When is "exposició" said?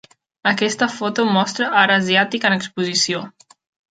2.57-3.21